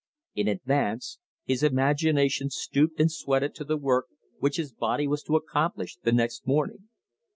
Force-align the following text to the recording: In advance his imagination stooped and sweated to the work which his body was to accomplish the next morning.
In 0.33 0.47
advance 0.47 1.19
his 1.45 1.61
imagination 1.61 2.49
stooped 2.49 2.99
and 2.99 3.11
sweated 3.11 3.53
to 3.53 3.63
the 3.63 3.77
work 3.77 4.05
which 4.39 4.57
his 4.57 4.73
body 4.73 5.07
was 5.07 5.21
to 5.25 5.35
accomplish 5.35 5.97
the 6.01 6.11
next 6.11 6.47
morning. 6.47 6.89